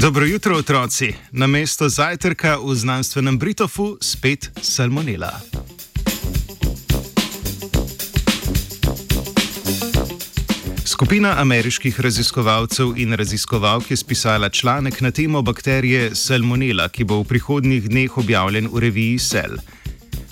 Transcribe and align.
Dobro 0.00 0.24
jutro, 0.24 0.56
otroci. 0.56 1.12
Na 1.32 1.46
mesto 1.46 1.88
zajtrka 1.88 2.58
v 2.62 2.74
znanstvenem 2.74 3.38
Britofu 3.38 3.98
spet 4.00 4.50
salmonela. 4.62 5.40
Skupina 10.84 11.34
ameriških 11.42 12.00
raziskovalcev 12.00 12.94
in 12.96 13.12
raziskovalk 13.12 13.90
je 13.90 13.96
spisala 13.96 14.48
članek 14.48 15.00
na 15.00 15.10
temo 15.10 15.42
bakterije 15.42 16.14
Salmonella, 16.14 16.88
ki 16.88 17.04
bo 17.04 17.18
v 17.18 17.24
prihodnjih 17.24 17.88
dneh 17.88 18.18
objavljen 18.18 18.68
v 18.72 18.78
reviji 18.78 19.18
Cell. 19.18 19.58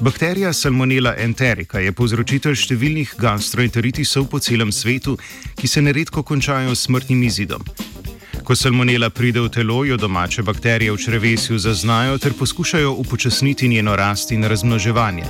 Bakterija 0.01 0.53
Salmonella 0.53 1.17
enterica 1.19 1.83
je 1.83 1.93
povzročitelj 1.93 2.55
številnih 2.55 3.19
gastroenteritisov 3.19 4.31
po 4.31 4.39
celem 4.39 4.73
svetu, 4.73 5.19
ki 5.59 5.67
se 5.69 5.83
neredko 5.83 6.23
končajo 6.23 6.75
s 6.75 6.87
smrtnim 6.87 7.23
izidom. 7.23 7.67
Ko 8.47 8.55
salmonela 8.55 9.11
pride 9.11 9.41
v 9.43 9.49
telo, 9.51 9.85
jo 9.85 9.97
domače 9.99 10.43
bakterije 10.47 10.93
v 10.93 10.97
črevesju 11.03 11.59
zaznajo 11.59 12.19
ter 12.19 12.33
poskušajo 12.33 12.93
upočasniti 12.93 13.69
njeno 13.69 13.97
rast 13.97 14.31
in 14.31 14.45
razmnoževanje. 14.45 15.25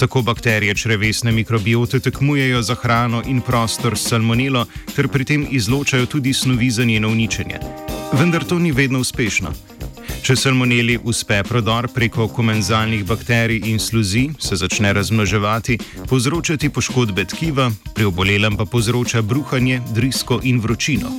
Tako 0.00 0.22
bakterije 0.22 0.74
črevesne 0.74 1.32
mikrobiote 1.32 2.00
tekmujejo 2.00 2.62
za 2.62 2.74
hrano 2.74 3.22
in 3.26 3.40
prostor 3.40 3.98
s 3.98 4.08
salmonelo, 4.08 4.64
ter 4.96 5.08
pri 5.08 5.24
tem 5.24 5.46
izločajo 5.50 6.06
tudi 6.06 6.32
snovi 6.32 6.70
za 6.70 6.84
njeno 6.84 7.08
uničenje. 7.08 7.60
Vendar 8.12 8.44
to 8.44 8.58
ni 8.58 8.72
vedno 8.72 9.00
uspešno. 9.00 9.52
Če 10.22 10.36
salmoneli 10.36 10.98
uspe 11.04 11.42
prodor 11.44 11.88
preko 11.92 12.28
komenzalnih 12.28 13.04
bakterij 13.04 13.60
in 13.68 13.78
sluzi, 13.78 14.30
se 14.38 14.56
začne 14.56 14.92
razmnoževati, 14.92 15.78
povzročati 16.08 16.70
poškodbe 16.70 17.24
tkiva, 17.24 17.70
pri 17.94 18.04
obolelem 18.04 18.56
pa 18.56 18.64
povzroča 18.64 19.22
bruhanje, 19.22 19.82
drisko 19.92 20.40
in 20.42 20.60
vročino. 20.60 21.12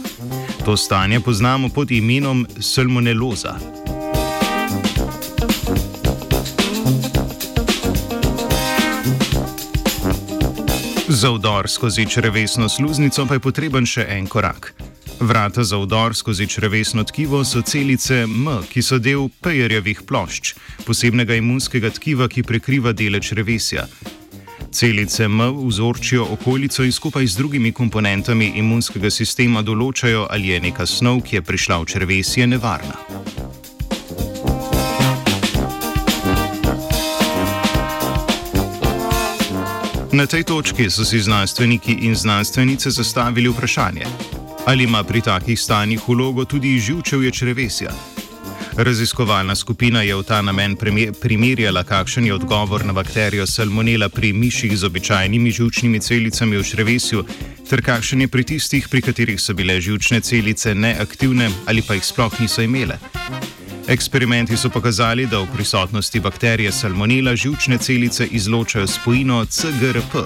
To 0.66 0.78
stanje 0.78 1.20
poznamo 1.20 1.70
pod 1.70 1.92
imenom 1.92 2.48
salmoneloza. 2.60 3.56
Za 11.08 11.32
vdor 11.32 11.70
skozi 11.70 12.06
črevesno 12.10 12.70
sluznico 12.70 13.26
pa 13.26 13.34
je 13.34 13.40
potreben 13.40 13.86
še 13.86 14.06
en 14.10 14.28
korak. 14.28 14.74
Vrata 15.20 15.64
za 15.64 15.78
vdor 15.78 16.16
skozi 16.16 16.48
črevesno 16.48 17.04
tkivo 17.04 17.44
so 17.44 17.62
celice 17.62 18.24
M, 18.24 18.48
ki 18.72 18.82
so 18.82 19.00
del 19.00 19.28
pejerjevih 19.44 20.02
plošč, 20.08 20.56
posebnega 20.88 21.36
imunskega 21.36 21.92
tkiva, 21.92 22.28
ki 22.28 22.44
prekriva 22.44 22.92
dele 22.92 23.20
črevesja. 23.20 23.88
Celice 24.74 25.24
M 25.24 25.40
vzorčijo 25.68 26.28
okolico 26.32 26.84
in 26.84 26.92
skupaj 26.92 27.28
z 27.28 27.38
drugimi 27.38 27.72
komponentami 27.72 28.54
imunskega 28.56 29.10
sistema 29.10 29.62
določajo, 29.62 30.26
ali 30.30 30.50
je 30.50 30.60
neka 30.60 30.86
snov, 30.90 31.22
ki 31.22 31.36
je 31.36 31.42
prišla 31.46 31.78
v 31.78 31.86
črvesje, 31.94 32.48
nevarna. 32.50 32.98
Na 40.14 40.26
tej 40.26 40.44
točki 40.44 40.90
so 40.90 41.06
si 41.06 41.22
znanstveniki 41.22 41.94
in 42.10 42.16
znanstvenice 42.16 42.90
zastavili 42.90 43.54
vprašanje, 43.54 44.10
ali 44.66 44.90
ima 44.90 45.04
pri 45.04 45.22
takih 45.22 45.60
stanjih 45.60 46.02
vlogo 46.08 46.46
tudi 46.46 46.80
živčevje 46.80 47.32
črvesja. 47.32 48.13
Raziskovalna 48.78 49.56
skupina 49.56 50.02
je 50.02 50.16
v 50.16 50.24
ta 50.24 50.42
namen 50.42 50.76
primerjala, 51.22 51.84
kakšen 51.84 52.26
je 52.26 52.34
odgovor 52.34 52.86
na 52.86 52.94
bakterijo 52.94 53.46
salmonela 53.48 54.10
pri 54.10 54.34
miših 54.34 54.78
z 54.78 54.84
običajnimi 54.84 55.52
žučnimi 55.52 56.00
celicami 56.00 56.58
v 56.58 56.64
črevesju, 56.64 57.24
ter 57.70 57.82
kakšen 57.86 58.22
je 58.22 58.28
pri 58.28 58.44
tistih, 58.44 58.90
pri 58.90 59.02
katerih 59.02 59.42
so 59.42 59.54
bile 59.54 59.82
žučne 59.82 60.22
celice 60.22 60.74
neaktivne 60.76 61.52
ali 61.66 61.82
pa 61.82 61.94
jih 61.94 62.06
sploh 62.06 62.40
niso 62.40 62.62
imele. 62.62 62.98
Eksperimenti 63.88 64.58
so 64.58 64.70
pokazali, 64.70 65.28
da 65.28 65.40
v 65.40 65.54
prisotnosti 65.54 66.20
bakterije 66.20 66.72
salmonela 66.72 67.36
žučne 67.36 67.78
celice 67.78 68.26
izločajo 68.26 68.88
spojino 68.88 69.46
CGRP. 69.46 70.24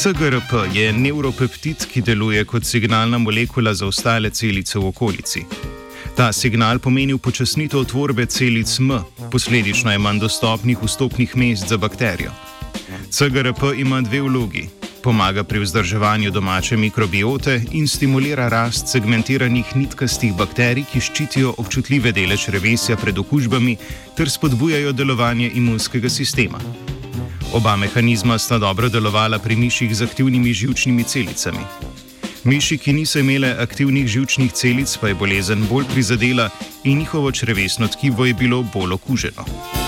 CGRP 0.00 0.52
je 0.72 0.92
neuropeptid, 0.92 1.82
ki 1.92 2.00
deluje 2.00 2.44
kot 2.48 2.64
signalna 2.64 3.18
molekula 3.20 3.74
za 3.74 3.84
ostale 3.86 4.30
celice 4.30 4.78
v 4.78 4.86
okolici. 4.88 5.42
Ta 6.16 6.32
signal 6.32 6.78
pomeni 6.78 7.12
upočasnitev 7.12 7.84
tvorbe 7.84 8.24
celic 8.26 8.78
M, 8.80 8.94
posledično 9.30 9.92
je 9.92 9.98
manj 9.98 10.22
dostopnih 10.22 10.78
vstopnih 10.82 11.36
mest 11.36 11.68
za 11.68 11.76
bakterijo. 11.76 12.32
CGRP 13.10 13.74
ima 13.76 14.00
dve 14.00 14.22
vlogi. 14.22 14.68
Pomaga 15.02 15.44
pri 15.44 15.60
vzdrževanju 15.60 16.30
domače 16.30 16.76
mikrobiote 16.76 17.60
in 17.72 17.88
stimulira 17.88 18.48
rast 18.48 18.88
segmentiranih 18.88 19.76
nitkastih 19.76 20.32
bakterij, 20.32 20.86
ki 20.92 21.00
ščitijo 21.00 21.52
občutljive 21.58 22.12
dele 22.12 22.40
črevesja 22.40 22.96
pred 22.96 23.18
okužbami 23.18 23.76
ter 24.16 24.30
spodbujajo 24.30 24.92
delovanje 24.92 25.50
imunskega 25.54 26.08
sistema. 26.08 26.60
Oba 27.52 27.76
mehanizma 27.76 28.38
sta 28.38 28.58
dobro 28.58 28.88
delovala 28.88 29.38
pri 29.38 29.56
miših 29.56 29.96
z 29.96 30.02
aktivnimi 30.06 30.52
žilčnimi 30.54 31.04
celicami. 31.04 31.64
Miši, 32.44 32.78
ki 32.78 32.92
niso 32.92 33.18
imele 33.18 33.50
aktivnih 33.58 34.06
žilčnih 34.06 34.52
celic, 34.52 34.96
pa 35.00 35.10
je 35.10 35.18
bolezen 35.18 35.66
bolj 35.66 35.84
prizadela 35.90 36.48
in 36.84 36.98
njihovo 36.98 37.32
črevesno 37.32 37.88
tkivo 37.88 38.24
je 38.24 38.34
bilo 38.34 38.62
bolj 38.62 38.92
okuženo. 38.92 39.79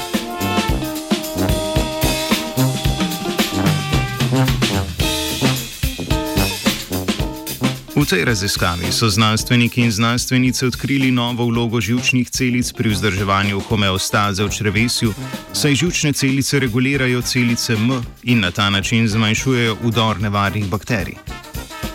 V 8.03 8.07
tej 8.07 8.25
raziskavi 8.27 8.91
so 8.93 9.07
znanstveniki 9.07 9.81
in 9.81 9.93
znanstvenice 9.93 10.67
odkrili 10.67 11.11
novo 11.11 11.47
vlogo 11.47 11.81
žilčnih 11.81 12.31
celic 12.31 12.73
pri 12.75 12.91
vzdrževanju 12.91 13.61
homeostaze 13.61 14.43
v 14.43 14.51
črevesju, 14.51 15.15
saj 15.55 15.75
žilčne 15.75 16.11
celice 16.13 16.59
regulirajo 16.59 17.23
celice 17.23 17.79
M 17.79 18.03
in 18.23 18.41
na 18.41 18.51
ta 18.51 18.71
način 18.71 19.07
zmanjšujejo 19.09 19.77
udor 19.87 20.21
nevarnih 20.21 20.67
bakterij. 20.67 21.15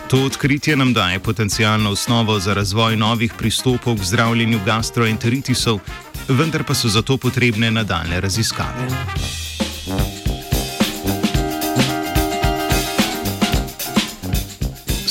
To 0.08 0.24
odkritje 0.24 0.76
nam 0.76 0.92
daje 0.92 1.18
potencijalno 1.18 1.90
osnovo 1.90 2.40
za 2.40 2.54
razvoj 2.54 2.96
novih 2.96 3.32
pristopov 3.38 4.00
k 4.00 4.04
zdravljenju 4.04 4.60
gastroenteritisov, 4.64 5.78
vendar 6.28 6.64
pa 6.64 6.74
so 6.74 6.88
zato 6.88 7.16
potrebne 7.16 7.70
nadaljne 7.70 8.20
raziskave. 8.20 8.88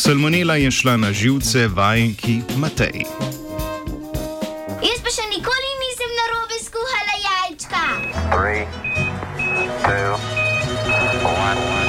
Salmonela 0.07 0.55
je 0.55 0.71
šla 0.71 0.97
na 0.97 1.11
živce 1.11 1.67
vajki 1.67 2.39
Matej. 2.57 3.03
Jaz 4.79 4.99
pa 5.03 5.11
še 5.11 5.25
nikoli 5.27 5.71
nisem 5.81 6.13
na 6.19 6.25
robe 6.31 6.59
skuhala 6.63 7.15
jajčka. 7.25 7.83
Three, 8.31 8.63
two, 9.83 10.15
one. 11.27 11.86